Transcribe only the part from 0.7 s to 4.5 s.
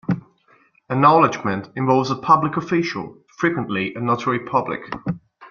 Acknowledgement involves a public official, frequently a notary